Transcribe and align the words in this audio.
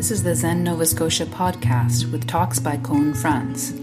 This 0.00 0.10
is 0.10 0.22
the 0.22 0.34
Zen 0.34 0.64
Nova 0.64 0.86
Scotia 0.86 1.26
podcast 1.26 2.10
with 2.10 2.26
talks 2.26 2.58
by 2.58 2.78
Koun 2.78 3.14
Franz. 3.14 3.74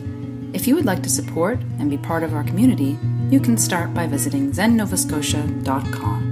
If 0.52 0.68
you 0.68 0.74
would 0.74 0.84
like 0.84 1.04
to 1.04 1.12
support 1.12 1.60
and 1.78 1.92
be 1.92 1.98
part 2.00 2.24
of 2.24 2.34
our 2.34 2.44
community, 2.44 2.98
you 3.30 3.40
can 3.40 3.56
start 3.56 3.94
by 3.94 4.08
visiting 4.08 4.52
zennovascotia.com. 4.52 6.24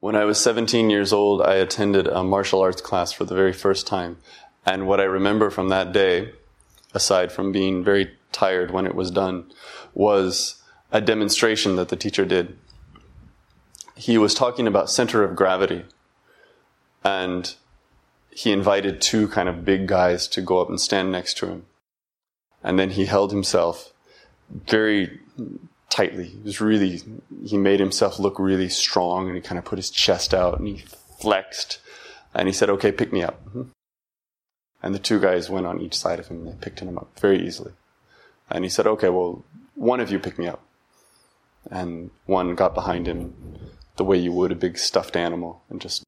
When 0.00 0.16
I 0.16 0.24
was 0.24 0.40
17 0.40 0.90
years 0.90 1.12
old, 1.12 1.40
I 1.40 1.54
attended 1.54 2.08
a 2.08 2.24
martial 2.24 2.62
arts 2.62 2.82
class 2.82 3.12
for 3.12 3.24
the 3.24 3.36
very 3.36 3.52
first 3.52 3.86
time. 3.86 4.16
And 4.66 4.88
what 4.88 4.98
I 4.98 5.04
remember 5.04 5.50
from 5.50 5.68
that 5.68 5.92
day, 5.92 6.32
aside 6.94 7.30
from 7.30 7.52
being 7.52 7.84
very 7.84 8.10
tired 8.32 8.72
when 8.72 8.88
it 8.88 8.96
was 8.96 9.12
done, 9.12 9.52
was 9.94 10.60
a 10.90 11.00
demonstration 11.00 11.76
that 11.76 11.88
the 11.88 11.96
teacher 11.96 12.24
did. 12.24 12.56
He 13.96 14.18
was 14.18 14.34
talking 14.34 14.66
about 14.66 14.90
center 14.90 15.22
of 15.22 15.36
gravity. 15.36 15.84
And 17.04 17.54
he 18.30 18.50
invited 18.50 19.00
two 19.00 19.28
kind 19.28 19.48
of 19.48 19.64
big 19.64 19.86
guys 19.86 20.26
to 20.28 20.40
go 20.40 20.60
up 20.60 20.68
and 20.68 20.80
stand 20.80 21.12
next 21.12 21.36
to 21.38 21.46
him. 21.46 21.66
And 22.62 22.78
then 22.78 22.90
he 22.90 23.04
held 23.04 23.30
himself 23.30 23.92
very 24.50 25.20
tightly. 25.90 26.24
He 26.24 26.38
was 26.38 26.60
really, 26.60 27.02
he 27.44 27.56
made 27.56 27.78
himself 27.78 28.18
look 28.18 28.38
really 28.38 28.68
strong 28.68 29.28
and 29.28 29.36
he 29.36 29.42
kind 29.42 29.58
of 29.58 29.64
put 29.64 29.78
his 29.78 29.90
chest 29.90 30.34
out 30.34 30.58
and 30.58 30.66
he 30.66 30.84
flexed 31.20 31.78
and 32.34 32.48
he 32.48 32.52
said, 32.52 32.68
okay, 32.70 32.90
pick 32.90 33.12
me 33.12 33.22
up. 33.22 33.44
Mm-hmm. 33.46 33.62
And 34.82 34.94
the 34.94 34.98
two 34.98 35.20
guys 35.20 35.48
went 35.48 35.66
on 35.66 35.80
each 35.80 35.96
side 35.96 36.18
of 36.18 36.28
him 36.28 36.38
and 36.38 36.48
they 36.48 36.56
picked 36.60 36.80
him 36.80 36.98
up 36.98 37.18
very 37.20 37.46
easily. 37.46 37.72
And 38.50 38.64
he 38.64 38.70
said, 38.70 38.86
okay, 38.86 39.08
well, 39.08 39.44
one 39.76 40.00
of 40.00 40.10
you 40.10 40.18
pick 40.18 40.38
me 40.38 40.48
up. 40.48 40.63
And 41.70 42.10
one 42.26 42.54
got 42.54 42.74
behind 42.74 43.06
him 43.06 43.34
the 43.96 44.04
way 44.04 44.18
you 44.18 44.32
would 44.32 44.52
a 44.52 44.56
big 44.56 44.76
stuffed 44.78 45.16
animal 45.16 45.62
and 45.70 45.80
just 45.80 46.02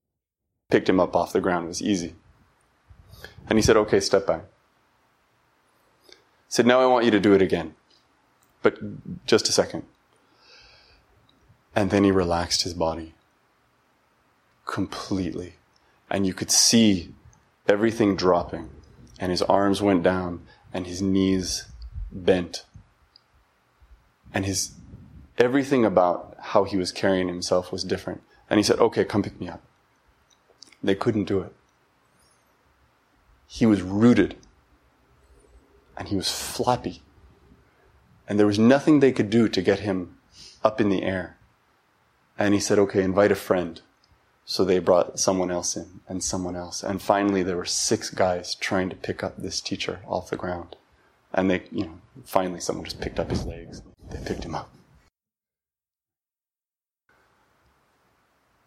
picked 0.70 0.88
him 0.88 1.00
up 1.00 1.14
off 1.16 1.32
the 1.32 1.40
ground. 1.40 1.64
It 1.64 1.68
was 1.68 1.82
easy. 1.82 2.14
And 3.48 3.58
he 3.58 3.62
said, 3.62 3.76
okay, 3.76 4.00
step 4.00 4.26
back. 4.26 4.42
He 6.08 6.14
said, 6.48 6.66
now 6.66 6.80
I 6.80 6.86
want 6.86 7.04
you 7.04 7.10
to 7.12 7.20
do 7.20 7.32
it 7.32 7.42
again. 7.42 7.74
But 8.62 9.26
just 9.26 9.48
a 9.48 9.52
second. 9.52 9.84
And 11.74 11.90
then 11.90 12.04
he 12.04 12.10
relaxed 12.10 12.62
his 12.62 12.74
body 12.74 13.14
completely. 14.64 15.54
And 16.10 16.26
you 16.26 16.34
could 16.34 16.50
see 16.50 17.14
everything 17.68 18.16
dropping. 18.16 18.70
And 19.18 19.30
his 19.30 19.42
arms 19.42 19.80
went 19.80 20.02
down 20.02 20.42
and 20.72 20.86
his 20.86 21.00
knees 21.00 21.66
bent. 22.10 22.64
And 24.34 24.44
his 24.44 24.72
everything 25.38 25.84
about 25.84 26.36
how 26.40 26.64
he 26.64 26.76
was 26.76 26.92
carrying 26.92 27.28
himself 27.28 27.72
was 27.72 27.84
different. 27.84 28.22
And 28.48 28.58
he 28.58 28.64
said, 28.64 28.78
Okay, 28.78 29.04
come 29.04 29.22
pick 29.22 29.40
me 29.40 29.48
up. 29.48 29.62
They 30.82 30.94
couldn't 30.94 31.24
do 31.24 31.40
it. 31.40 31.52
He 33.46 33.66
was 33.66 33.82
rooted 33.82 34.36
and 35.96 36.08
he 36.08 36.16
was 36.16 36.30
flappy. 36.30 37.02
And 38.28 38.38
there 38.38 38.46
was 38.46 38.58
nothing 38.58 39.00
they 39.00 39.12
could 39.12 39.30
do 39.30 39.48
to 39.48 39.62
get 39.62 39.80
him 39.80 40.18
up 40.62 40.80
in 40.80 40.88
the 40.88 41.02
air. 41.02 41.36
And 42.38 42.54
he 42.54 42.60
said, 42.60 42.78
okay, 42.78 43.02
invite 43.02 43.32
a 43.32 43.36
friend. 43.36 43.80
So 44.44 44.64
they 44.64 44.78
brought 44.78 45.18
someone 45.18 45.50
else 45.50 45.76
in 45.76 46.00
and 46.08 46.22
someone 46.22 46.54
else. 46.54 46.82
And 46.82 47.00
finally 47.00 47.42
there 47.42 47.56
were 47.56 47.64
six 47.64 48.10
guys 48.10 48.54
trying 48.54 48.90
to 48.90 48.96
pick 48.96 49.24
up 49.24 49.36
this 49.36 49.60
teacher 49.60 50.00
off 50.06 50.30
the 50.30 50.36
ground. 50.36 50.76
And 51.32 51.50
they, 51.50 51.62
you 51.70 51.86
know, 51.86 52.00
finally 52.24 52.60
someone 52.60 52.84
just 52.84 53.00
picked 53.00 53.18
up 53.18 53.30
his 53.30 53.44
legs. 53.44 53.82
They 54.10 54.18
picked 54.24 54.44
him 54.44 54.54
up. 54.54 54.70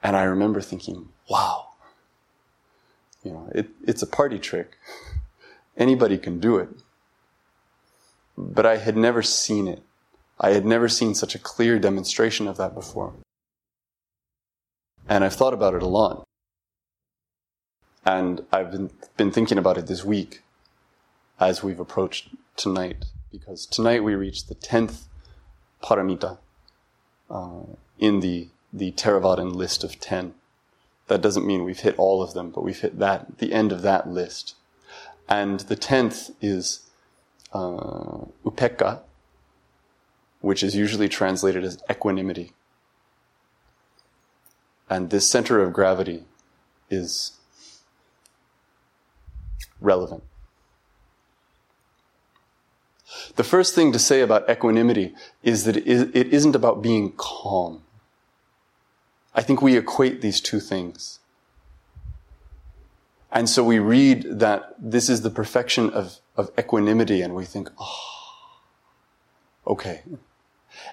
And 0.02 0.16
I 0.16 0.24
remember 0.24 0.62
thinking, 0.62 1.10
wow, 1.30 1.70
you 3.24 3.32
know, 3.32 3.50
it, 3.54 3.70
it's 3.86 4.02
a 4.02 4.08
party 4.08 4.40
trick. 4.40 4.78
Anybody 5.78 6.18
can 6.18 6.40
do 6.40 6.58
it. 6.58 6.70
But 8.38 8.66
I 8.66 8.78
had 8.78 8.96
never 8.96 9.22
seen 9.22 9.68
it. 9.68 9.84
I 10.40 10.52
had 10.52 10.66
never 10.66 10.88
seen 10.88 11.14
such 11.16 11.36
a 11.36 11.40
clear 11.40 11.80
demonstration 11.80 12.48
of 12.48 12.56
that 12.58 12.74
before. 12.74 13.14
And 15.08 15.24
I've 15.24 15.36
thought 15.36 15.54
about 15.54 15.74
it 15.74 15.84
a 15.84 15.88
lot. 15.88 16.24
And 18.06 18.46
I've 18.52 18.72
been, 18.72 18.92
been 19.18 19.32
thinking 19.32 19.58
about 19.58 19.78
it 19.78 19.88
this 19.88 20.06
week 20.06 20.42
as 21.40 21.62
we've 21.62 21.80
approached 21.80 22.30
tonight. 22.56 23.06
Because 23.32 23.66
tonight 23.66 24.04
we 24.04 24.16
reach 24.16 24.48
the 24.48 24.56
10th 24.56 25.04
paramita 25.84 26.38
uh, 27.30 27.62
in 28.00 28.22
the, 28.22 28.48
the 28.72 28.92
Theravadan 28.92 29.54
list 29.54 29.84
of 29.84 30.00
10. 30.00 30.34
That 31.08 31.22
doesn't 31.22 31.46
mean 31.46 31.64
we've 31.64 31.80
hit 31.80 31.98
all 31.98 32.22
of 32.22 32.34
them, 32.34 32.52
but 32.52 32.64
we've 32.64 32.80
hit 32.80 33.00
that, 33.00 33.40
the 33.40 33.54
end 33.54 33.72
of 33.72 33.82
that 33.82 34.08
list. 34.08 34.56
And 35.28 35.62
the 35.62 35.76
tenth 35.76 36.32
is 36.42 36.90
uh, 37.54 38.26
upekkha, 38.46 39.02
which 40.42 40.64
is 40.64 40.76
usually 40.76 41.10
translated 41.10 41.64
as 41.64 41.82
equanimity. 41.90 42.54
And 44.90 45.10
this 45.10 45.30
center 45.30 45.62
of 45.62 45.74
gravity 45.74 46.26
is 46.90 47.40
relevant. 49.80 50.24
The 53.36 53.44
first 53.44 53.76
thing 53.76 53.92
to 53.92 54.00
say 54.00 54.22
about 54.22 54.50
equanimity 54.50 55.16
is 55.44 55.64
that 55.66 55.78
it 55.78 55.88
isn't 55.88 56.56
about 56.56 56.82
being 56.82 57.14
calm. 57.18 57.84
I 59.40 59.42
think 59.42 59.62
we 59.62 59.78
equate 59.78 60.20
these 60.20 60.42
two 60.42 60.60
things. 60.60 61.20
And 63.32 63.48
so 63.48 63.64
we 63.64 63.80
read 63.80 64.26
that 64.40 64.74
this 64.78 65.08
is 65.08 65.22
the 65.22 65.30
perfection 65.30 65.90
of, 65.92 66.18
of 66.36 66.52
equanimity 66.60 67.22
and 67.22 67.34
we 67.34 67.46
think, 67.46 67.70
oh, 67.80 68.34
okay. 69.66 70.02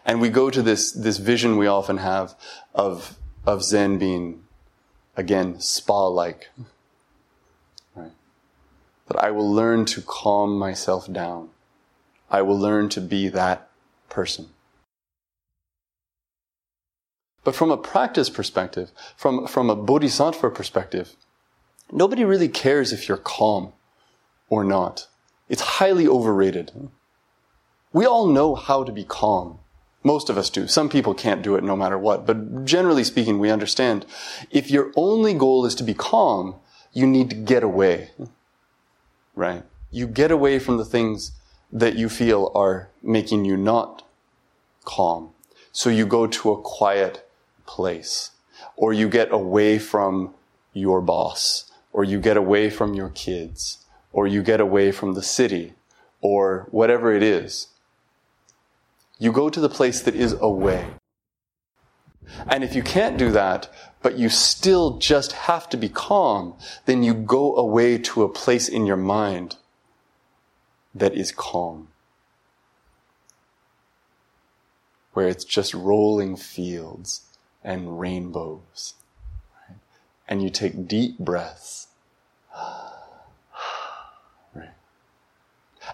And 0.04 0.20
we 0.20 0.28
go 0.28 0.48
to 0.48 0.62
this, 0.62 0.92
this 0.92 1.18
vision 1.18 1.56
we 1.56 1.66
often 1.66 1.96
have 1.96 2.36
of, 2.72 3.18
of 3.44 3.64
Zen 3.64 3.98
being, 3.98 4.44
again, 5.16 5.58
spa-like. 5.58 6.50
Right? 7.96 8.12
That 9.08 9.16
I 9.16 9.32
will 9.32 9.52
learn 9.52 9.86
to 9.86 10.02
calm 10.02 10.56
myself 10.56 11.12
down. 11.12 11.48
I 12.30 12.42
will 12.42 12.60
learn 12.60 12.90
to 12.90 13.00
be 13.00 13.28
that 13.28 13.68
person. 14.08 14.50
But 17.46 17.54
from 17.54 17.70
a 17.70 17.76
practice 17.76 18.28
perspective, 18.28 18.90
from, 19.16 19.46
from 19.46 19.70
a 19.70 19.76
bodhisattva 19.76 20.50
perspective, 20.50 21.14
nobody 21.92 22.24
really 22.24 22.48
cares 22.48 22.92
if 22.92 23.06
you're 23.06 23.16
calm 23.16 23.72
or 24.48 24.64
not. 24.64 25.06
It's 25.48 25.78
highly 25.78 26.08
overrated. 26.08 26.72
We 27.92 28.04
all 28.04 28.26
know 28.26 28.56
how 28.56 28.82
to 28.82 28.90
be 28.90 29.04
calm. 29.04 29.60
Most 30.02 30.28
of 30.28 30.36
us 30.36 30.50
do. 30.50 30.66
Some 30.66 30.88
people 30.88 31.14
can't 31.14 31.40
do 31.40 31.54
it 31.54 31.62
no 31.62 31.76
matter 31.76 31.96
what. 31.96 32.26
But 32.26 32.64
generally 32.64 33.04
speaking, 33.04 33.38
we 33.38 33.48
understand 33.48 34.06
if 34.50 34.68
your 34.68 34.90
only 34.96 35.32
goal 35.32 35.64
is 35.66 35.76
to 35.76 35.84
be 35.84 35.94
calm, 35.94 36.56
you 36.92 37.06
need 37.06 37.30
to 37.30 37.36
get 37.36 37.62
away. 37.62 38.10
Right? 39.36 39.62
You 39.92 40.08
get 40.08 40.32
away 40.32 40.58
from 40.58 40.78
the 40.78 40.84
things 40.84 41.30
that 41.70 41.94
you 41.94 42.08
feel 42.08 42.50
are 42.56 42.90
making 43.04 43.44
you 43.44 43.56
not 43.56 44.02
calm. 44.84 45.30
So 45.70 45.90
you 45.90 46.06
go 46.06 46.26
to 46.26 46.50
a 46.50 46.60
quiet 46.60 47.22
place, 47.66 48.32
or 48.76 48.92
you 48.92 49.08
get 49.08 49.32
away 49.32 49.78
from 49.78 50.34
your 50.72 51.00
boss, 51.00 51.70
or 51.92 52.04
you 52.04 52.20
get 52.20 52.36
away 52.36 52.70
from 52.70 52.94
your 52.94 53.08
kids, 53.10 53.84
or 54.12 54.26
you 54.26 54.42
get 54.42 54.60
away 54.60 54.92
from 54.92 55.14
the 55.14 55.22
city, 55.22 55.74
or 56.20 56.68
whatever 56.70 57.12
it 57.12 57.22
is. 57.22 57.68
You 59.18 59.32
go 59.32 59.48
to 59.48 59.60
the 59.60 59.68
place 59.68 60.02
that 60.02 60.14
is 60.14 60.34
away. 60.40 60.88
And 62.48 62.64
if 62.64 62.74
you 62.74 62.82
can't 62.82 63.16
do 63.16 63.30
that, 63.30 63.72
but 64.02 64.18
you 64.18 64.28
still 64.28 64.98
just 64.98 65.32
have 65.32 65.68
to 65.70 65.76
be 65.76 65.88
calm, 65.88 66.54
then 66.84 67.02
you 67.02 67.14
go 67.14 67.56
away 67.56 67.98
to 67.98 68.22
a 68.22 68.28
place 68.28 68.68
in 68.68 68.84
your 68.84 68.96
mind 68.96 69.56
that 70.94 71.14
is 71.14 71.32
calm. 71.32 71.88
Where 75.12 75.28
it's 75.28 75.44
just 75.44 75.72
rolling 75.72 76.36
fields 76.36 77.22
and 77.66 78.00
rainbows. 78.00 78.94
Right? 79.68 79.78
And 80.26 80.42
you 80.42 80.48
take 80.48 80.88
deep 80.88 81.18
breaths. 81.18 81.88
Right? 84.54 84.70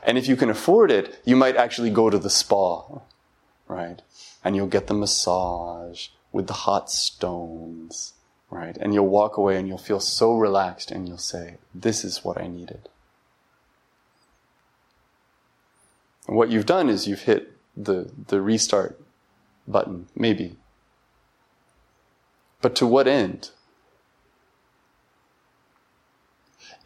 And 0.04 0.18
if 0.18 0.28
you 0.28 0.36
can 0.36 0.50
afford 0.50 0.92
it, 0.92 1.20
you 1.24 1.34
might 1.34 1.56
actually 1.56 1.90
go 1.90 2.10
to 2.10 2.18
the 2.18 2.30
spa, 2.30 3.00
right? 3.66 4.00
And 4.44 4.54
you'll 4.54 4.66
get 4.66 4.86
the 4.86 4.94
massage 4.94 6.08
with 6.30 6.46
the 6.46 6.52
hot 6.52 6.90
stones, 6.90 8.14
right? 8.50 8.76
And 8.76 8.94
you'll 8.94 9.08
walk 9.08 9.36
away 9.36 9.56
and 9.56 9.66
you'll 9.66 9.78
feel 9.78 10.00
so 10.00 10.34
relaxed 10.34 10.90
and 10.90 11.08
you'll 11.08 11.18
say, 11.18 11.56
this 11.74 12.04
is 12.04 12.24
what 12.24 12.38
I 12.38 12.46
needed. 12.46 12.88
And 16.28 16.36
what 16.36 16.50
you've 16.50 16.66
done 16.66 16.88
is 16.88 17.08
you've 17.08 17.22
hit 17.22 17.56
the, 17.76 18.10
the 18.28 18.40
restart 18.40 19.00
button, 19.66 20.08
maybe. 20.14 20.56
But 22.62 22.76
to 22.76 22.86
what 22.86 23.06
end? 23.06 23.50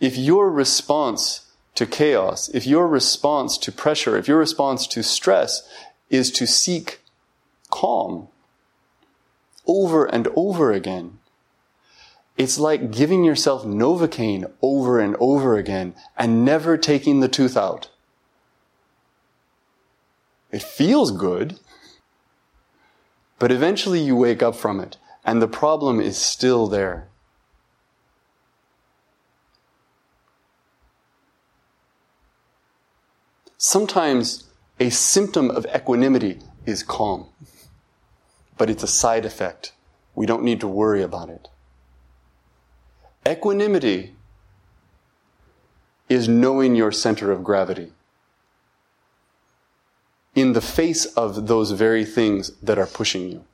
If 0.01 0.17
your 0.17 0.51
response 0.51 1.53
to 1.75 1.87
chaos, 1.87 2.49
if 2.49 2.67
your 2.67 2.89
response 2.89 3.57
to 3.59 3.71
pressure, 3.71 4.17
if 4.17 4.27
your 4.27 4.39
response 4.39 4.87
to 4.89 5.03
stress 5.03 5.69
is 6.11 6.33
to 6.33 6.47
seek 6.47 7.01
calm 7.71 8.29
over 9.67 10.07
and 10.07 10.29
over 10.35 10.73
again, 10.73 11.19
it's 12.39 12.59
like 12.59 12.91
giving 12.91 13.25
yourself 13.25 13.65
Novocaine 13.65 14.51
over 14.63 14.99
and 14.99 15.17
over 15.21 15.57
again 15.57 15.95
and 16.17 16.45
never 16.45 16.77
taking 16.77 17.21
the 17.21 17.29
tooth 17.29 17.57
out. 17.57 17.91
It 20.51 20.63
feels 20.63 21.11
good, 21.11 21.59
but 23.39 23.53
eventually 23.53 24.01
you 24.01 24.17
wake 24.17 24.43
up 24.43 24.55
from 24.55 24.81
it 24.81 24.97
and 25.27 25.43
the 25.43 25.49
problem 25.49 26.01
is 26.01 26.17
still 26.17 26.69
there. 26.69 27.09
Sometimes 33.59 34.45
a 34.79 34.91
symptom 34.91 35.51
of 35.51 35.67
equanimity 35.75 36.39
is 36.65 36.85
calm, 36.85 37.27
but 38.57 38.71
it's 38.71 38.85
a 38.85 38.89
side 38.89 39.25
effect. 39.25 39.73
We 40.15 40.27
don't 40.27 40.45
need 40.45 40.61
to 40.61 40.69
worry 40.69 41.03
about 41.03 41.29
it. 41.29 41.49
Equanimity 43.27 44.15
is 46.09 46.29
knowing 46.29 46.77
your 46.77 46.93
center 46.93 47.33
of 47.33 47.43
gravity 47.43 47.93
in 50.37 50.53
the 50.53 50.61
face 50.61 51.07
of 51.07 51.49
those 51.49 51.73
very 51.73 52.05
things 52.05 52.53
that 52.63 52.79
are 52.79 52.87
pushing 52.87 53.29
you, 53.29 53.45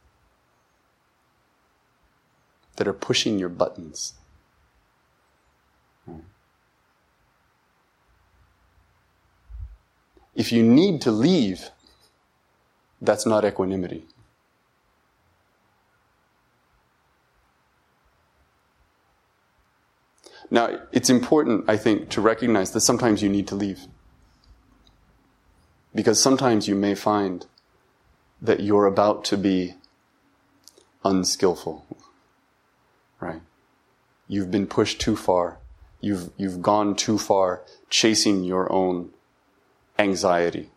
that 2.83 2.89
are 2.89 2.93
pushing 2.93 3.39
your 3.39 3.49
buttons. 3.49 4.15
Hmm. 6.05 6.17
If 10.35 10.51
you 10.51 10.65
need 10.65 11.01
to 11.03 11.13
leave, 11.13 11.71
that's 13.01 13.25
not 13.25 13.45
equanimity. 13.45 14.05
Now, 20.51 20.81
it's 20.91 21.09
important, 21.09 21.67
I 21.69 21.77
think, 21.77 22.09
to 22.09 22.21
recognize 22.21 22.73
that 22.73 22.81
sometimes 22.81 23.23
you 23.23 23.29
need 23.29 23.47
to 23.47 23.55
leave. 23.55 23.87
Because 25.95 26.21
sometimes 26.21 26.67
you 26.67 26.75
may 26.75 26.97
find 26.97 27.47
that 28.41 28.59
you're 28.59 28.87
about 28.87 29.25
to 29.27 29.37
be 29.37 29.75
unskillful. 31.05 31.87
Right? 33.23 33.41
You've 34.27 34.51
been 34.51 34.67
pushed 34.67 35.01
too 35.01 35.15
far. 35.15 35.59
You've, 36.01 36.31
you've 36.37 36.61
gone 36.61 36.97
too 36.97 37.19
far 37.19 37.63
chasing 37.89 38.43
your 38.43 38.71
own 38.73 39.11
anxiety. 39.97 40.71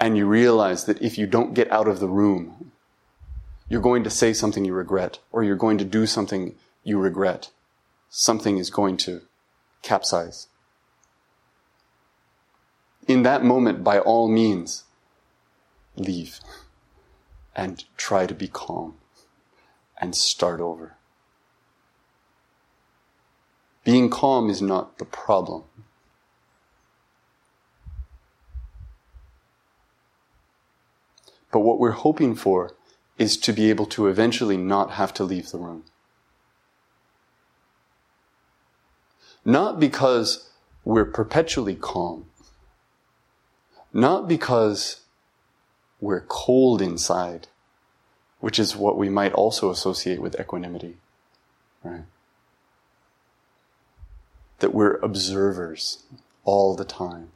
And 0.00 0.16
you 0.16 0.26
realize 0.26 0.86
that 0.86 1.00
if 1.00 1.16
you 1.16 1.28
don't 1.28 1.54
get 1.54 1.70
out 1.70 1.86
of 1.86 2.00
the 2.00 2.08
room, 2.08 2.72
you're 3.68 3.80
going 3.80 4.02
to 4.02 4.10
say 4.10 4.32
something 4.32 4.64
you 4.64 4.74
regret, 4.74 5.20
or 5.30 5.44
you're 5.44 5.54
going 5.54 5.78
to 5.78 5.84
do 5.84 6.04
something 6.04 6.56
you 6.82 6.98
regret. 6.98 7.50
Something 8.10 8.58
is 8.58 8.70
going 8.70 8.96
to 8.98 9.22
capsize. 9.82 10.48
In 13.06 13.22
that 13.22 13.44
moment, 13.44 13.84
by 13.84 14.00
all 14.00 14.26
means, 14.26 14.82
leave 15.94 16.40
and 17.54 17.84
try 17.96 18.26
to 18.26 18.34
be 18.34 18.48
calm 18.48 18.96
and 19.98 20.14
start 20.14 20.60
over. 20.60 20.96
Being 23.84 24.10
calm 24.10 24.50
is 24.50 24.60
not 24.60 24.98
the 24.98 25.04
problem. 25.04 25.64
But 31.52 31.60
what 31.60 31.78
we're 31.78 31.92
hoping 31.92 32.34
for 32.34 32.72
is 33.16 33.36
to 33.38 33.52
be 33.52 33.70
able 33.70 33.86
to 33.86 34.08
eventually 34.08 34.56
not 34.56 34.90
have 34.92 35.14
to 35.14 35.24
leave 35.24 35.50
the 35.50 35.58
room. 35.58 35.84
Not 39.44 39.78
because 39.78 40.50
we're 40.84 41.04
perpetually 41.04 41.76
calm. 41.76 42.26
Not 43.92 44.28
because 44.28 45.02
we're 46.00 46.26
cold 46.28 46.82
inside, 46.82 47.46
which 48.46 48.60
is 48.60 48.76
what 48.76 48.96
we 48.96 49.08
might 49.08 49.32
also 49.32 49.70
associate 49.70 50.22
with 50.22 50.38
equanimity, 50.38 50.94
right? 51.82 52.04
That 54.60 54.72
we're 54.72 54.98
observers 54.98 56.04
all 56.44 56.76
the 56.76 56.84
time. 56.84 57.30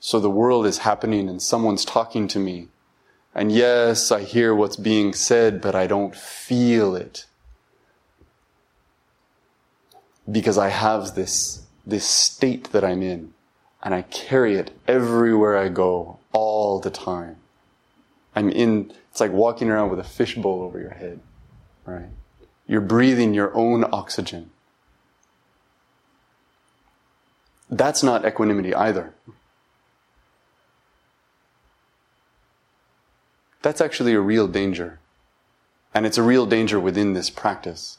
So 0.00 0.18
the 0.20 0.30
world 0.30 0.64
is 0.64 0.78
happening 0.78 1.28
and 1.28 1.42
someone's 1.42 1.84
talking 1.84 2.26
to 2.28 2.38
me. 2.38 2.68
And 3.34 3.52
yes, 3.52 4.10
I 4.10 4.22
hear 4.22 4.54
what's 4.54 4.76
being 4.76 5.12
said, 5.12 5.60
but 5.60 5.74
I 5.74 5.86
don't 5.86 6.16
feel 6.16 6.96
it 6.96 7.26
because 10.32 10.56
I 10.56 10.70
have 10.70 11.14
this, 11.14 11.66
this 11.84 12.06
state 12.06 12.72
that 12.72 12.82
I'm 12.82 13.02
in 13.02 13.34
and 13.82 13.94
I 13.94 14.00
carry 14.00 14.54
it 14.54 14.70
everywhere 14.88 15.58
I 15.58 15.68
go 15.68 16.18
all 16.32 16.80
the 16.80 16.88
time. 16.88 17.36
I'm 18.34 18.50
in, 18.50 18.92
it's 19.10 19.20
like 19.20 19.32
walking 19.32 19.70
around 19.70 19.90
with 19.90 20.00
a 20.00 20.04
fishbowl 20.04 20.62
over 20.62 20.78
your 20.80 20.90
head, 20.90 21.20
right? 21.86 22.08
You're 22.66 22.80
breathing 22.80 23.34
your 23.34 23.54
own 23.54 23.84
oxygen. 23.92 24.50
That's 27.70 28.02
not 28.02 28.26
equanimity 28.26 28.74
either. 28.74 29.14
That's 33.62 33.80
actually 33.80 34.12
a 34.12 34.20
real 34.20 34.46
danger. 34.46 34.98
And 35.94 36.04
it's 36.04 36.18
a 36.18 36.22
real 36.22 36.44
danger 36.44 36.78
within 36.80 37.12
this 37.12 37.30
practice 37.30 37.98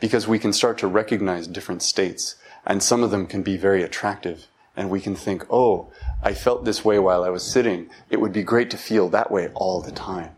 because 0.00 0.26
we 0.26 0.38
can 0.38 0.52
start 0.52 0.78
to 0.78 0.86
recognize 0.86 1.46
different 1.46 1.82
states 1.82 2.36
and 2.66 2.82
some 2.82 3.02
of 3.02 3.10
them 3.10 3.26
can 3.26 3.42
be 3.42 3.56
very 3.56 3.82
attractive 3.82 4.46
and 4.76 4.90
we 4.90 5.00
can 5.00 5.16
think, 5.16 5.44
oh, 5.50 5.88
I 6.22 6.34
felt 6.34 6.64
this 6.64 6.84
way 6.84 6.98
while 6.98 7.24
I 7.24 7.30
was 7.30 7.42
sitting. 7.42 7.88
It 8.10 8.20
would 8.20 8.32
be 8.32 8.42
great 8.42 8.70
to 8.70 8.76
feel 8.76 9.08
that 9.08 9.30
way 9.30 9.48
all 9.54 9.80
the 9.80 9.90
time. 9.92 10.30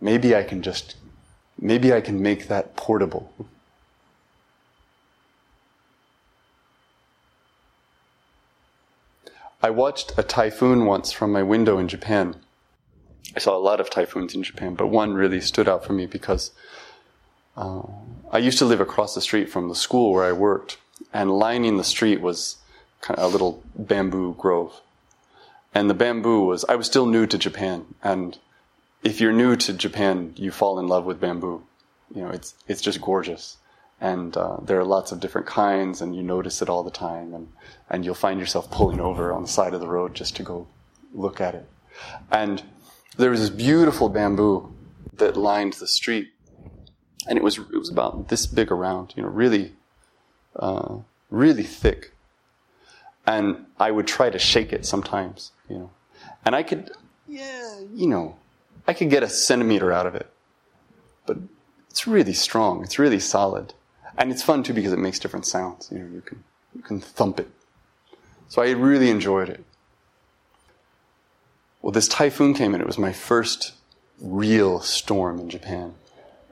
Maybe 0.00 0.34
I 0.34 0.42
can 0.42 0.62
just, 0.62 0.96
maybe 1.58 1.92
I 1.92 2.00
can 2.00 2.20
make 2.20 2.48
that 2.48 2.74
portable. 2.74 3.32
I 9.62 9.70
watched 9.70 10.12
a 10.18 10.24
typhoon 10.24 10.86
once 10.86 11.12
from 11.12 11.30
my 11.30 11.44
window 11.44 11.78
in 11.78 11.86
Japan. 11.86 12.34
I 13.36 13.38
saw 13.38 13.56
a 13.56 13.62
lot 13.62 13.80
of 13.80 13.90
typhoons 13.90 14.34
in 14.34 14.42
Japan, 14.42 14.74
but 14.74 14.88
one 14.88 15.14
really 15.14 15.40
stood 15.40 15.68
out 15.68 15.84
for 15.84 15.92
me 15.92 16.06
because 16.06 16.50
uh, 17.56 17.82
I 18.32 18.38
used 18.38 18.58
to 18.58 18.64
live 18.64 18.80
across 18.80 19.14
the 19.14 19.20
street 19.20 19.48
from 19.48 19.68
the 19.68 19.76
school 19.76 20.12
where 20.12 20.24
I 20.24 20.32
worked, 20.32 20.78
and 21.12 21.30
lining 21.30 21.76
the 21.76 21.84
street 21.84 22.20
was 22.20 22.56
kind 23.02 23.18
of 23.18 23.24
a 23.24 23.28
little 23.28 23.62
bamboo 23.76 24.34
grove. 24.38 24.80
And 25.74 25.90
the 25.90 25.94
bamboo 25.94 26.44
was, 26.44 26.64
I 26.68 26.76
was 26.76 26.86
still 26.86 27.06
new 27.06 27.26
to 27.26 27.36
Japan, 27.38 27.94
and 28.02 28.38
if 29.02 29.20
you're 29.20 29.32
new 29.32 29.56
to 29.56 29.72
Japan, 29.72 30.32
you 30.36 30.50
fall 30.50 30.78
in 30.78 30.86
love 30.86 31.04
with 31.04 31.20
bamboo. 31.20 31.62
You 32.14 32.22
know, 32.22 32.30
it's, 32.30 32.54
it's 32.68 32.80
just 32.80 33.00
gorgeous. 33.00 33.58
And 34.00 34.36
uh, 34.36 34.56
there 34.62 34.78
are 34.78 34.84
lots 34.84 35.12
of 35.12 35.20
different 35.20 35.46
kinds, 35.46 36.00
and 36.00 36.16
you 36.16 36.22
notice 36.22 36.62
it 36.62 36.68
all 36.68 36.82
the 36.82 36.90
time, 36.90 37.34
and, 37.34 37.48
and 37.90 38.04
you'll 38.04 38.14
find 38.14 38.40
yourself 38.40 38.70
pulling 38.70 39.00
over 39.00 39.32
on 39.32 39.42
the 39.42 39.48
side 39.48 39.74
of 39.74 39.80
the 39.80 39.88
road 39.88 40.14
just 40.14 40.36
to 40.36 40.42
go 40.42 40.66
look 41.14 41.40
at 41.40 41.54
it. 41.54 41.68
And 42.30 42.62
there 43.16 43.30
was 43.30 43.40
this 43.40 43.50
beautiful 43.50 44.08
bamboo 44.08 44.72
that 45.18 45.36
lined 45.36 45.74
the 45.74 45.86
street 45.86 46.32
and 47.26 47.38
it 47.38 47.42
was 47.44 47.58
it 47.58 47.78
was 47.78 47.90
about 47.90 48.28
this 48.28 48.46
big 48.46 48.70
around, 48.70 49.14
you 49.16 49.22
know, 49.22 49.28
really, 49.28 49.72
uh, 50.56 50.96
really 51.30 51.62
thick. 51.62 52.11
And 53.26 53.66
I 53.78 53.90
would 53.90 54.06
try 54.06 54.30
to 54.30 54.38
shake 54.38 54.72
it 54.72 54.84
sometimes, 54.84 55.52
you 55.68 55.78
know, 55.78 55.90
and 56.44 56.56
I 56.56 56.62
could, 56.62 56.90
yeah, 57.28 57.80
you 57.94 58.08
know, 58.08 58.36
I 58.86 58.94
could 58.94 59.10
get 59.10 59.22
a 59.22 59.28
centimeter 59.28 59.92
out 59.92 60.06
of 60.06 60.14
it, 60.14 60.28
but 61.24 61.38
it's 61.88 62.06
really 62.06 62.32
strong. 62.32 62.82
It's 62.82 62.98
really 62.98 63.20
solid, 63.20 63.74
and 64.18 64.32
it's 64.32 64.42
fun 64.42 64.62
too 64.62 64.72
because 64.72 64.92
it 64.92 64.98
makes 64.98 65.20
different 65.20 65.46
sounds. 65.46 65.88
You 65.92 66.00
know, 66.00 66.06
you 66.12 66.20
can 66.20 66.42
you 66.74 66.82
can 66.82 67.00
thump 67.00 67.38
it. 67.38 67.48
So 68.48 68.60
I 68.60 68.70
really 68.70 69.08
enjoyed 69.08 69.48
it. 69.48 69.64
Well, 71.80 71.92
this 71.92 72.08
typhoon 72.08 72.54
came 72.54 72.74
and 72.74 72.82
it 72.82 72.86
was 72.86 72.98
my 72.98 73.12
first 73.12 73.72
real 74.20 74.80
storm 74.80 75.38
in 75.38 75.48
Japan. 75.48 75.94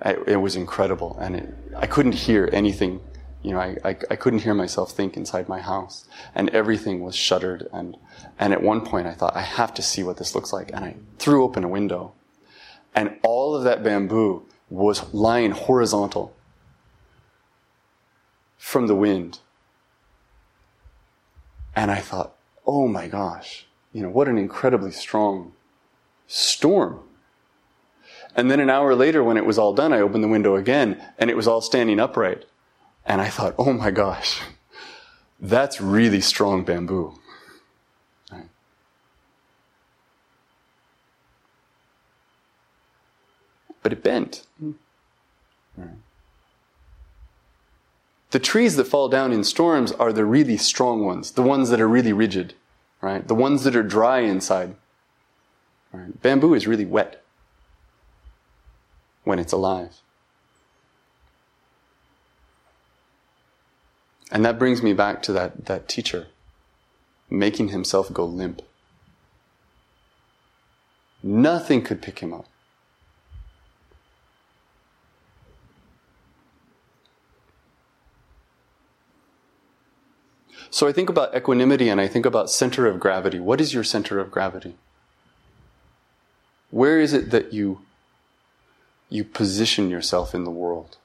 It 0.05 0.41
was 0.41 0.57
incredible, 0.57 1.19
and 1.21 1.37
it, 1.37 1.55
I 1.77 1.87
couldn't 1.87 2.13
hear 2.15 2.49
anything 2.53 3.01
You 3.43 3.53
know, 3.53 3.61
I, 3.61 3.77
I, 3.85 3.97
I, 4.11 4.17
couldn't 4.17 4.41
hear 4.41 4.53
myself 4.53 4.93
think 4.93 5.17
inside 5.17 5.49
my 5.49 5.61
house. 5.61 6.07
And 6.35 6.51
everything 6.51 7.01
was 7.01 7.17
shuttered. 7.17 7.69
And, 7.73 7.97
and 8.39 8.53
at 8.53 8.63
one 8.63 8.83
point 8.83 9.07
I 9.07 9.13
thought, 9.15 9.35
I 9.35 9.41
have 9.41 9.73
to 9.75 9.83
see 9.83 10.03
what 10.03 10.19
this 10.19 10.35
looks 10.35 10.53
like. 10.53 10.71
And 10.73 10.85
I 10.85 10.97
threw 11.19 11.43
open 11.43 11.65
a 11.65 11.69
window. 11.69 12.13
And 12.95 13.19
all 13.23 13.55
of 13.55 13.65
that 13.65 13.83
bamboo 13.83 14.45
was 14.69 15.13
lying 15.15 15.53
horizontal 15.53 16.35
from 18.59 18.89
the 18.89 18.95
wind. 18.95 19.39
And 21.75 21.91
I 21.91 22.01
thought, 22.01 22.35
oh 22.67 22.87
my 22.87 23.09
gosh, 23.09 23.67
you 23.93 24.03
know, 24.03 24.11
what 24.11 24.29
an 24.29 24.37
incredibly 24.37 24.91
strong 24.91 25.53
storm. 26.27 27.01
And 28.37 28.51
then 28.51 28.61
an 28.61 28.71
hour 28.71 28.95
later, 28.95 29.25
when 29.25 29.37
it 29.37 29.47
was 29.47 29.59
all 29.59 29.73
done, 29.73 29.93
I 29.93 30.01
opened 30.01 30.23
the 30.23 30.29
window 30.29 30.57
again 30.57 31.03
and 31.19 31.31
it 31.31 31.37
was 31.37 31.49
all 31.49 31.61
standing 31.61 31.99
upright. 31.99 32.45
And 33.05 33.21
I 33.21 33.29
thought, 33.29 33.55
oh 33.59 33.73
my 33.73 33.91
gosh, 33.91 34.41
that's 35.41 35.81
really 35.81 36.21
strong 36.21 36.65
bamboo. 36.65 37.15
But 43.83 43.93
it 43.93 44.03
bent. 44.03 44.47
The 48.31 48.39
trees 48.39 48.77
that 48.77 48.85
fall 48.85 49.09
down 49.09 49.33
in 49.33 49.43
storms 49.43 49.91
are 49.93 50.13
the 50.13 50.25
really 50.25 50.57
strong 50.57 51.05
ones, 51.05 51.33
the 51.33 51.43
ones 51.43 51.71
that 51.71 51.81
are 51.81 51.89
really 51.89 52.13
rigid, 52.13 52.55
right? 53.01 53.27
The 53.27 53.35
ones 53.35 53.65
that 53.65 53.75
are 53.75 53.83
dry 53.83 54.21
inside. 54.21 54.77
Right? 55.93 56.21
Bamboo 56.23 56.55
is 56.55 56.67
really 56.69 56.85
wet 56.85 57.25
when 59.25 59.39
it's 59.39 59.53
alive. 59.53 60.01
And 64.31 64.45
that 64.45 64.59
brings 64.59 64.83
me 64.83 64.93
back 64.93 65.23
to 65.23 65.33
that, 65.33 65.67
that 65.67 65.89
teacher 65.89 66.29
making 67.29 67.69
himself 67.69 68.13
go 68.13 68.25
limp. 68.25 68.63
Nothing 71.23 71.83
could 71.83 72.01
pick 72.01 72.21
him 72.21 72.33
up. 72.33 72.47
So 80.71 80.87
I 80.87 80.93
think 80.93 81.11
about 81.11 81.37
equanimity 81.37 81.89
and 81.89 82.01
I 82.01 82.07
think 82.07 82.25
about 82.25 82.49
center 82.49 82.87
of 82.87 83.01
gravity. 83.01 83.41
What 83.41 83.61
is 83.61 83.75
your 83.75 83.83
center 83.83 84.21
of 84.21 84.31
gravity? 84.31 84.77
Where 86.71 87.01
is 87.01 87.13
it 87.13 87.31
that 87.31 87.53
you 87.53 87.81
you 89.09 89.25
position 89.25 89.91
yourself 89.91 90.35
in 90.35 90.45
the 90.45 90.51
world? 90.53 90.97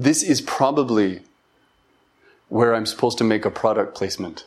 This 0.00 0.22
is 0.22 0.40
probably 0.40 1.20
where 2.48 2.74
I'm 2.74 2.86
supposed 2.86 3.18
to 3.18 3.24
make 3.24 3.44
a 3.44 3.50
product 3.50 3.94
placement 3.94 4.46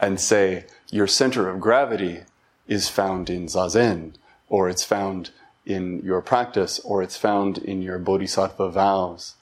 and 0.00 0.18
say 0.18 0.64
your 0.90 1.06
center 1.06 1.50
of 1.50 1.60
gravity 1.60 2.22
is 2.66 2.88
found 2.88 3.28
in 3.28 3.48
zazen 3.48 4.14
or 4.48 4.70
it's 4.70 4.82
found 4.82 5.28
in 5.66 6.00
your 6.02 6.22
practice 6.22 6.78
or 6.78 7.02
it's 7.02 7.18
found 7.18 7.58
in 7.58 7.82
your 7.82 7.98
bodhisattva 7.98 8.70
vows 8.70 9.34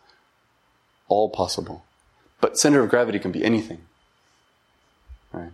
all 1.06 1.28
possible. 1.28 1.84
But 2.40 2.58
center 2.58 2.82
of 2.82 2.90
gravity 2.90 3.20
can 3.20 3.30
be 3.30 3.44
anything. 3.44 3.82
Right? 5.32 5.52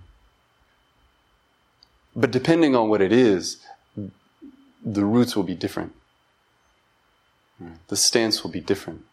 But 2.15 2.31
depending 2.31 2.75
on 2.75 2.89
what 2.89 3.03
it 3.03 3.13
is, 3.13 3.59
the 4.83 5.05
roots 5.05 5.37
will 5.37 5.43
be 5.43 5.55
different. 5.55 5.93
Right? 7.61 7.77
The 7.89 7.97
stance 7.97 8.43
will 8.43 8.51
be 8.51 8.63
different. 8.63 9.05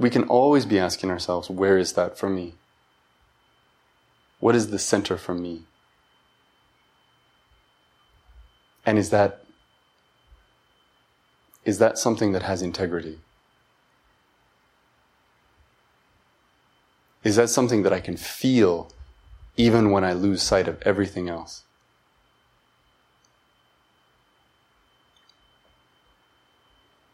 We 0.00 0.08
can 0.08 0.24
always 0.24 0.64
be 0.64 0.78
asking 0.78 1.10
ourselves, 1.10 1.50
where 1.50 1.76
is 1.76 1.92
that 1.92 2.16
for 2.16 2.30
me? 2.30 2.54
What 4.38 4.56
is 4.56 4.70
the 4.70 4.78
center 4.78 5.18
for 5.18 5.34
me? 5.34 5.64
And 8.86 8.98
is 8.98 9.10
that 9.10 9.44
is 11.66 11.78
that 11.78 11.98
something 11.98 12.32
that 12.32 12.42
has 12.42 12.62
integrity? 12.62 13.18
Is 17.22 17.36
that 17.36 17.50
something 17.50 17.82
that 17.82 17.92
I 17.92 18.00
can 18.00 18.16
feel 18.16 18.90
even 19.58 19.90
when 19.90 20.02
I 20.02 20.14
lose 20.14 20.42
sight 20.42 20.66
of 20.66 20.80
everything 20.80 21.28
else? 21.28 21.64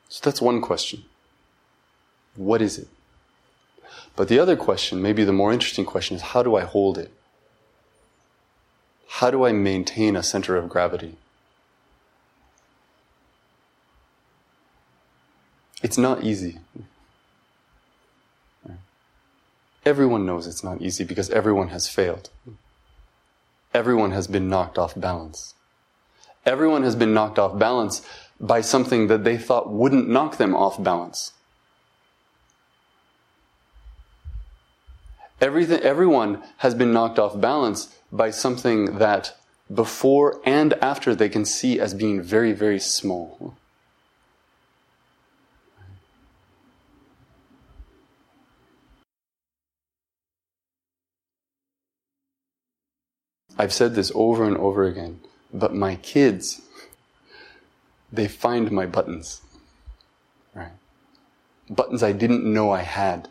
So 0.08 0.20
that's 0.22 0.40
one 0.40 0.60
question. 0.60 1.04
What 2.36 2.62
is 2.62 2.78
it? 2.78 2.88
But 4.14 4.28
the 4.28 4.38
other 4.38 4.56
question, 4.56 5.02
maybe 5.02 5.24
the 5.24 5.32
more 5.32 5.52
interesting 5.52 5.84
question, 5.84 6.16
is 6.16 6.22
how 6.22 6.42
do 6.42 6.56
I 6.56 6.62
hold 6.62 6.96
it? 6.98 7.10
How 9.08 9.30
do 9.30 9.44
I 9.44 9.52
maintain 9.52 10.16
a 10.16 10.22
center 10.22 10.56
of 10.56 10.68
gravity? 10.68 11.16
It's 15.82 15.98
not 15.98 16.24
easy. 16.24 16.58
Everyone 19.84 20.26
knows 20.26 20.48
it's 20.48 20.64
not 20.64 20.82
easy 20.82 21.04
because 21.04 21.30
everyone 21.30 21.68
has 21.68 21.88
failed. 21.88 22.30
Everyone 23.72 24.10
has 24.10 24.26
been 24.26 24.48
knocked 24.48 24.78
off 24.78 24.94
balance. 24.96 25.54
Everyone 26.44 26.82
has 26.82 26.96
been 26.96 27.14
knocked 27.14 27.38
off 27.38 27.56
balance 27.56 28.02
by 28.40 28.62
something 28.62 29.06
that 29.06 29.22
they 29.22 29.38
thought 29.38 29.70
wouldn't 29.70 30.08
knock 30.08 30.38
them 30.38 30.56
off 30.56 30.82
balance. 30.82 31.32
Everything, 35.40 35.80
everyone 35.80 36.42
has 36.58 36.74
been 36.74 36.92
knocked 36.92 37.18
off 37.18 37.38
balance 37.38 37.94
by 38.10 38.30
something 38.30 38.98
that 38.98 39.36
before 39.72 40.40
and 40.46 40.72
after 40.74 41.14
they 41.14 41.28
can 41.28 41.44
see 41.44 41.78
as 41.78 41.92
being 41.92 42.22
very, 42.22 42.52
very 42.52 42.78
small. 42.78 43.56
I've 53.58 53.72
said 53.72 53.94
this 53.94 54.12
over 54.14 54.44
and 54.44 54.56
over 54.56 54.84
again, 54.84 55.20
but 55.52 55.74
my 55.74 55.96
kids, 55.96 56.62
they 58.12 58.28
find 58.28 58.70
my 58.70 58.86
buttons. 58.86 59.40
Right? 60.54 60.72
Buttons 61.68 62.02
I 62.02 62.12
didn't 62.12 62.44
know 62.44 62.70
I 62.70 62.82
had. 62.82 63.28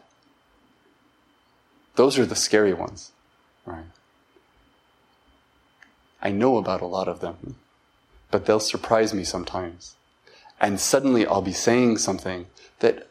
Those 1.95 2.19
are 2.19 2.25
the 2.25 2.35
scary 2.35 2.73
ones. 2.73 3.11
Right? 3.65 3.85
I 6.21 6.31
know 6.31 6.57
about 6.57 6.81
a 6.81 6.87
lot 6.87 7.07
of 7.07 7.19
them, 7.19 7.55
but 8.31 8.45
they'll 8.45 8.59
surprise 8.59 9.13
me 9.13 9.23
sometimes. 9.23 9.95
And 10.59 10.79
suddenly 10.79 11.25
I'll 11.25 11.41
be 11.41 11.53
saying 11.53 11.97
something 11.97 12.47
that 12.79 13.07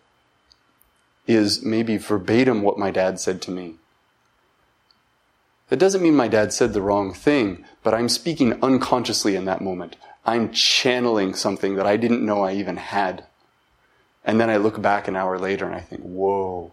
is 1.27 1.63
maybe 1.63 1.97
verbatim 1.97 2.63
what 2.63 2.79
my 2.79 2.91
dad 2.91 3.21
said 3.21 3.41
to 3.43 3.51
me. 3.51 3.75
That 5.69 5.79
doesn't 5.79 6.03
mean 6.03 6.15
my 6.15 6.29
dad 6.29 6.53
said 6.53 6.73
the 6.73 6.83
wrong 6.83 7.15
thing, 7.15 7.65
but 7.83 7.95
I'm 7.95 8.09
speaking 8.09 8.63
unconsciously 8.63 9.35
in 9.35 9.45
that 9.47 9.63
moment. 9.63 9.97
I'm 10.27 10.53
channeling 10.53 11.35
something 11.35 11.77
that 11.77 11.87
I 11.87 11.97
didn't 11.97 12.25
know 12.25 12.43
I 12.43 12.55
even 12.55 12.77
had. 12.77 13.25
And 14.25 14.41
then 14.41 14.51
I 14.51 14.57
look 14.57 14.81
back 14.81 15.07
an 15.09 15.17
hour 15.17 15.39
later 15.39 15.67
and 15.67 15.75
I 15.75 15.81
think, 15.81 16.03
whoa, 16.03 16.73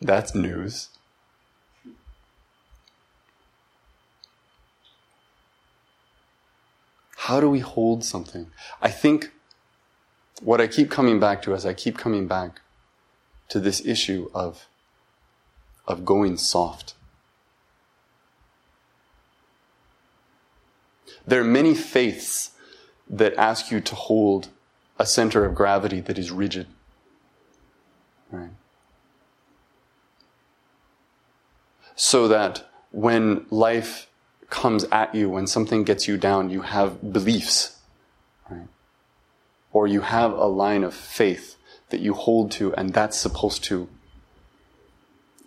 that's 0.00 0.34
news. 0.34 0.88
How 7.16 7.40
do 7.40 7.48
we 7.48 7.60
hold 7.60 8.04
something? 8.04 8.48
I 8.82 8.90
think 8.90 9.32
what 10.42 10.60
I 10.60 10.66
keep 10.66 10.90
coming 10.90 11.18
back 11.18 11.40
to 11.42 11.54
as 11.54 11.64
I 11.64 11.72
keep 11.72 11.96
coming 11.96 12.26
back 12.26 12.60
to 13.48 13.60
this 13.60 13.84
issue 13.86 14.30
of 14.34 14.66
of 15.86 16.04
going 16.04 16.36
soft. 16.36 16.94
There 21.26 21.40
are 21.40 21.44
many 21.44 21.74
faiths 21.74 22.50
that 23.08 23.34
ask 23.34 23.70
you 23.70 23.80
to 23.80 23.94
hold 23.94 24.48
a 24.98 25.06
center 25.06 25.44
of 25.44 25.54
gravity 25.54 26.00
that 26.00 26.18
is 26.18 26.30
rigid. 26.30 26.66
Right? 28.30 28.50
so 31.96 32.28
that 32.28 32.68
when 32.90 33.46
life 33.50 34.08
comes 34.50 34.84
at 34.84 35.14
you, 35.14 35.28
when 35.28 35.46
something 35.46 35.84
gets 35.84 36.06
you 36.06 36.16
down, 36.16 36.50
you 36.50 36.62
have 36.62 37.12
beliefs, 37.12 37.78
right? 38.50 38.68
Or 39.72 39.86
you 39.86 40.02
have 40.02 40.32
a 40.32 40.46
line 40.46 40.84
of 40.84 40.94
faith 40.94 41.56
that 41.90 42.00
you 42.00 42.14
hold 42.14 42.50
to, 42.52 42.74
and 42.74 42.92
that's 42.92 43.18
supposed 43.18 43.64
to 43.64 43.88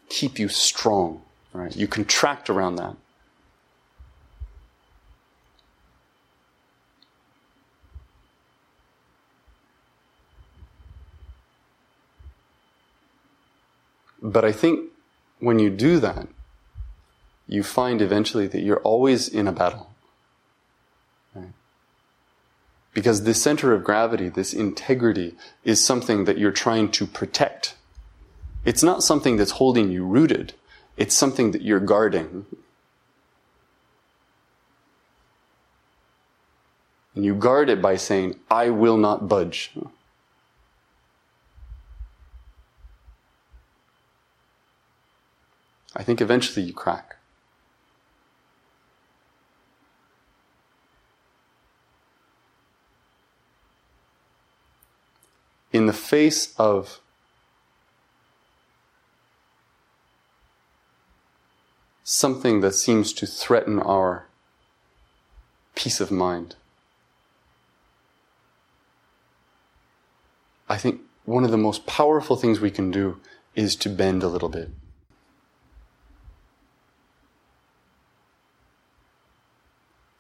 keep 0.10 0.40
you 0.40 0.48
strong, 0.48 1.22
right? 1.54 1.76
You 1.76 1.88
contract 1.88 2.50
around 2.50 2.76
that. 2.76 2.96
But 14.22 14.44
I 14.44 14.52
think 14.52 14.90
when 15.40 15.60
you 15.60 15.70
do 15.70 16.00
that, 16.00 16.28
you 17.48 17.64
find 17.64 18.02
eventually 18.02 18.48
that 18.48 18.62
you're 18.62 18.82
always 18.82 19.28
in 19.28 19.48
a 19.48 19.52
battle. 19.52 19.90
Because 22.94 23.24
this 23.24 23.42
center 23.42 23.74
of 23.74 23.84
gravity, 23.84 24.28
this 24.28 24.54
integrity, 24.54 25.36
is 25.64 25.86
something 25.86 26.26
that 26.26 26.40
you're 26.40 26.52
trying 26.52 26.90
to 26.94 27.06
protect. 27.06 27.76
It's 28.66 28.82
not 28.82 29.04
something 29.04 29.38
that's 29.38 29.52
holding 29.52 29.92
you 29.92 30.04
rooted, 30.04 30.54
it's 30.98 31.16
something 31.16 31.52
that 31.52 31.62
you're 31.62 31.80
guarding. 31.80 32.48
And 37.14 37.24
you 37.24 37.36
guard 37.36 37.70
it 37.70 37.82
by 37.82 37.98
saying, 37.98 38.40
I 38.50 38.70
will 38.70 38.98
not 38.98 39.28
budge. 39.28 39.72
I 45.96 46.04
think 46.04 46.20
eventually 46.20 46.66
you 46.66 46.74
crack. 46.74 47.17
In 55.72 55.86
the 55.86 55.94
face 55.94 56.54
of 56.58 57.00
something 62.04 62.62
that 62.62 62.74
seems 62.74 63.12
to 63.12 63.26
threaten 63.28 63.80
our 63.80 64.28
peace 65.76 66.00
of 66.00 66.10
mind. 66.10 66.56
I 70.70 70.78
think 70.78 71.02
one 71.26 71.44
of 71.44 71.52
the 71.52 71.58
most 71.58 71.86
powerful 71.86 72.38
things 72.38 72.62
we 72.62 72.72
can 72.72 72.92
do 72.92 73.20
is 73.56 73.76
to 73.76 73.90
bend 73.90 74.24
a 74.24 74.30
little 74.30 74.48
bit. 74.48 74.70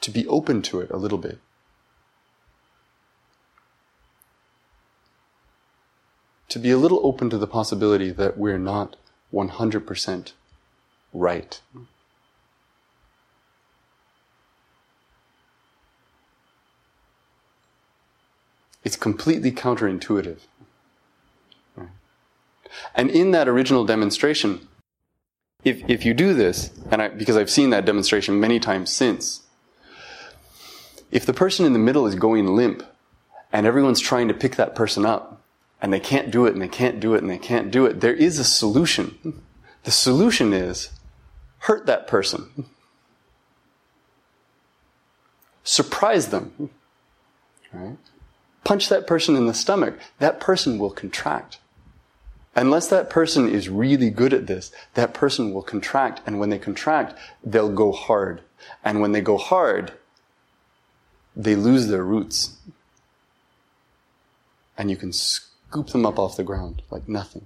To 0.01 0.11
be 0.11 0.27
open 0.27 0.61
to 0.63 0.81
it 0.81 0.91
a 0.91 0.97
little 0.97 1.17
bit. 1.17 1.39
To 6.49 6.59
be 6.59 6.71
a 6.71 6.77
little 6.77 7.05
open 7.05 7.29
to 7.29 7.37
the 7.37 7.47
possibility 7.47 8.11
that 8.11 8.37
we're 8.37 8.57
not 8.57 8.95
100% 9.33 10.31
right. 11.13 11.61
It's 18.83 18.95
completely 18.95 19.51
counterintuitive. 19.51 20.39
And 22.95 23.09
in 23.09 23.31
that 23.31 23.47
original 23.47 23.85
demonstration, 23.85 24.67
if, 25.63 25.81
if 25.89 26.05
you 26.05 26.13
do 26.13 26.33
this, 26.33 26.71
and 26.89 27.01
I, 27.01 27.07
because 27.09 27.35
I've 27.35 27.49
seen 27.49 27.71
that 27.71 27.85
demonstration 27.85 28.39
many 28.39 28.59
times 28.59 28.91
since, 28.93 29.41
if 31.11 31.25
the 31.25 31.33
person 31.33 31.65
in 31.65 31.73
the 31.73 31.79
middle 31.79 32.07
is 32.07 32.15
going 32.15 32.47
limp 32.47 32.83
and 33.51 33.65
everyone's 33.65 33.99
trying 33.99 34.27
to 34.27 34.33
pick 34.33 34.55
that 34.55 34.75
person 34.75 35.05
up 35.05 35.36
and 35.81 35.93
they 35.93 35.99
can't 35.99 36.31
do 36.31 36.45
it 36.45 36.53
and 36.53 36.61
they 36.61 36.67
can't 36.67 36.99
do 36.99 37.13
it 37.13 37.21
and 37.21 37.29
they 37.29 37.37
can't 37.37 37.71
do 37.71 37.85
it, 37.85 38.01
there 38.01 38.13
is 38.13 38.39
a 38.39 38.43
solution. 38.43 39.41
The 39.83 39.91
solution 39.91 40.53
is 40.53 40.89
hurt 41.59 41.85
that 41.85 42.07
person. 42.07 42.65
Surprise 45.63 46.27
them. 46.27 46.69
Right? 47.73 47.97
Punch 48.63 48.89
that 48.89 49.05
person 49.05 49.35
in 49.35 49.47
the 49.47 49.53
stomach. 49.53 49.99
That 50.19 50.39
person 50.39 50.79
will 50.79 50.89
contract. 50.89 51.59
Unless 52.55 52.87
that 52.87 53.09
person 53.09 53.47
is 53.47 53.69
really 53.69 54.09
good 54.09 54.33
at 54.33 54.47
this, 54.47 54.71
that 54.95 55.13
person 55.13 55.53
will 55.53 55.61
contract. 55.61 56.21
And 56.25 56.39
when 56.39 56.49
they 56.49 56.57
contract, 56.57 57.13
they'll 57.43 57.71
go 57.71 57.91
hard. 57.91 58.41
And 58.83 58.99
when 58.99 59.11
they 59.11 59.21
go 59.21 59.37
hard, 59.37 59.93
they 61.35 61.55
lose 61.55 61.87
their 61.87 62.03
roots. 62.03 62.57
And 64.75 64.89
you 64.89 64.97
can 64.97 65.13
scoop 65.69 65.87
them 65.87 66.05
up 66.05 66.17
off 66.17 66.37
the 66.37 66.43
ground 66.43 66.81
like 66.89 67.07
nothing. 67.07 67.45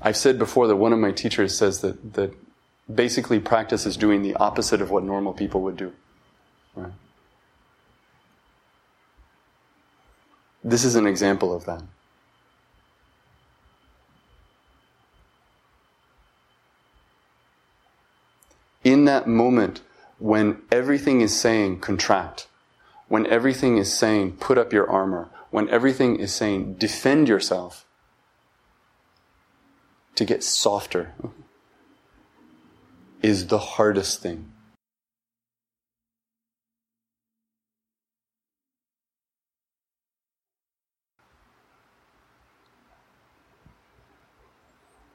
I've 0.00 0.16
said 0.16 0.38
before 0.38 0.66
that 0.68 0.76
one 0.76 0.92
of 0.92 0.98
my 0.98 1.12
teachers 1.12 1.56
says 1.56 1.80
that, 1.80 2.14
that 2.14 2.34
basically 2.92 3.40
practice 3.40 3.86
is 3.86 3.96
doing 3.96 4.22
the 4.22 4.34
opposite 4.34 4.80
of 4.80 4.90
what 4.90 5.02
normal 5.02 5.32
people 5.32 5.62
would 5.62 5.76
do. 5.76 5.92
Right? 6.74 6.92
This 10.62 10.84
is 10.84 10.94
an 10.94 11.06
example 11.06 11.54
of 11.54 11.64
that. 11.64 11.82
In 18.82 19.06
that 19.06 19.26
moment 19.26 19.80
when 20.24 20.56
everything 20.72 21.20
is 21.20 21.38
saying 21.38 21.78
contract, 21.80 22.48
when 23.08 23.26
everything 23.26 23.76
is 23.76 23.92
saying 23.92 24.32
put 24.32 24.56
up 24.56 24.72
your 24.72 24.88
armor, 24.88 25.28
when 25.50 25.68
everything 25.68 26.16
is 26.16 26.34
saying 26.34 26.72
defend 26.76 27.28
yourself, 27.28 27.84
to 30.14 30.24
get 30.24 30.42
softer 30.42 31.12
is 33.20 33.48
the 33.48 33.58
hardest 33.58 34.22
thing. 34.22 34.50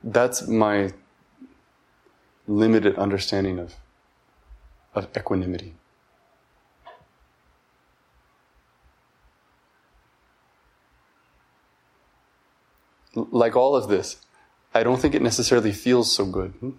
That's 0.03 0.47
my 0.47 0.93
limited 2.47 2.95
understanding 2.95 3.57
of, 3.57 3.73
of 4.93 5.07
equanimity. 5.15 5.75
Like 13.15 13.55
all 13.55 13.75
of 13.75 13.89
this, 13.89 14.17
I 14.73 14.83
don't 14.83 15.01
think 15.01 15.15
it 15.15 15.21
necessarily 15.21 15.71
feels 15.71 16.15
so 16.15 16.25
good. 16.25 16.51
Hmm? 16.59 16.71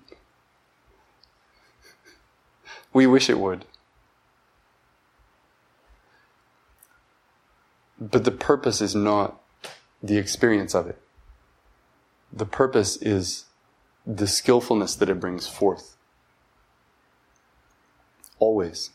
We 2.92 3.06
wish 3.06 3.28
it 3.28 3.38
would. 3.38 3.64
But 8.00 8.24
the 8.24 8.30
purpose 8.30 8.80
is 8.80 8.94
not 8.94 9.40
the 10.02 10.16
experience 10.16 10.74
of 10.74 10.86
it. 10.86 11.00
The 12.32 12.46
purpose 12.46 12.96
is 12.96 13.44
the 14.06 14.26
skillfulness 14.26 14.94
that 14.96 15.10
it 15.10 15.20
brings 15.20 15.46
forth. 15.46 15.96
Always. 18.40 18.90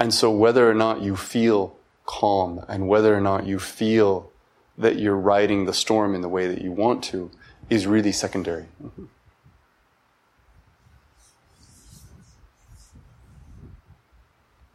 And 0.00 0.12
so, 0.12 0.32
whether 0.32 0.68
or 0.68 0.74
not 0.74 1.00
you 1.00 1.14
feel 1.14 1.76
calm 2.06 2.64
and 2.68 2.88
whether 2.88 3.16
or 3.16 3.20
not 3.20 3.46
you 3.46 3.60
feel 3.60 4.32
that 4.76 4.98
you're 4.98 5.16
riding 5.16 5.66
the 5.66 5.72
storm 5.72 6.14
in 6.14 6.22
the 6.22 6.28
way 6.28 6.48
that 6.48 6.60
you 6.60 6.72
want 6.72 7.04
to 7.04 7.30
is 7.70 7.86
really 7.86 8.10
secondary. 8.10 8.66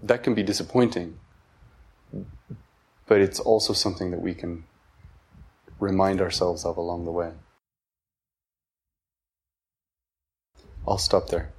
That 0.02 0.24
can 0.24 0.34
be 0.34 0.44
disappointing, 0.44 1.20
but 3.08 3.20
it's 3.20 3.40
also 3.40 3.74
something 3.74 4.12
that 4.12 4.22
we 4.22 4.34
can 4.34 4.64
remind 5.80 6.22
ourselves 6.22 6.64
of 6.64 6.78
along 6.78 7.04
the 7.04 7.12
way. 7.12 7.32
I'll 10.88 10.98
stop 10.98 11.30
there. 11.30 11.52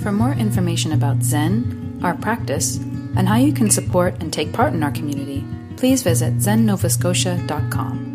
For 0.00 0.12
more 0.12 0.32
information 0.32 0.92
about 0.92 1.22
Zen, 1.22 2.00
our 2.02 2.14
practice, 2.14 2.76
and 3.16 3.26
how 3.26 3.36
you 3.36 3.52
can 3.52 3.70
support 3.70 4.14
and 4.20 4.30
take 4.30 4.52
part 4.52 4.74
in 4.74 4.82
our 4.82 4.90
community, 4.90 5.42
please 5.76 6.02
visit 6.02 6.34
zennovascotia.com. 6.36 8.13